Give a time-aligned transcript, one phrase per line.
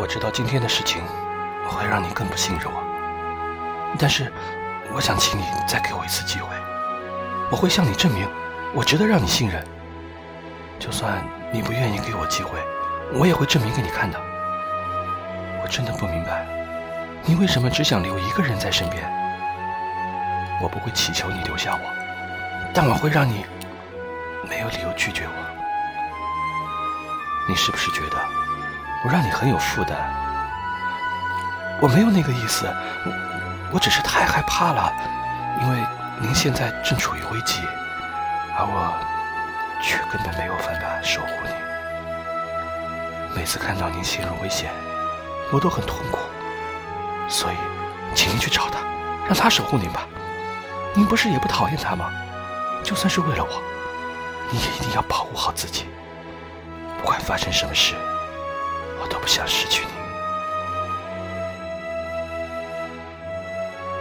[0.00, 1.02] 我知道今天的事情
[1.68, 2.82] 会让你更不信任我，
[3.98, 4.32] 但是
[4.94, 6.48] 我想请你再给我一次机会。
[7.50, 8.26] 我会向你证明，
[8.74, 9.62] 我值得让你信任。
[10.78, 12.58] 就算你不愿意给我机会，
[13.12, 14.18] 我也会证明给你看的。
[15.62, 16.46] 我真的不明白，
[17.26, 19.04] 你为什么只想留一个人在身边。
[20.62, 23.44] 我不会祈求你留下我，但我会让你
[24.48, 25.32] 没有理由拒绝我。
[27.46, 28.16] 你是不是觉得
[29.02, 29.96] 我让你很有负担？
[31.80, 32.66] 我没有那个意思，
[33.06, 33.12] 我
[33.72, 34.92] 我只是太害怕了，
[35.62, 35.78] 因为
[36.18, 37.62] 您现在正处于危机，
[38.54, 38.92] 而我
[39.82, 41.52] 却根本没有办法守护您。
[43.34, 44.70] 每次看到您陷入危险，
[45.50, 46.18] 我都很痛苦，
[47.26, 47.56] 所以，
[48.14, 48.80] 请您去找他，
[49.26, 50.06] 让他守护您吧。
[50.92, 52.10] 您不是也不讨厌他吗？
[52.82, 53.62] 就算是为了我，
[54.50, 55.88] 你也一定要保护好自己。
[56.98, 57.94] 不管发生什么事，
[59.00, 59.99] 我都不想失去你。